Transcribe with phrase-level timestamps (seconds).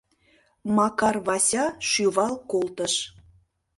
[0.75, 2.93] —Макар Вася шӱвал колтыш.